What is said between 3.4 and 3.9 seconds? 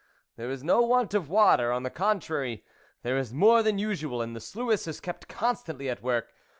than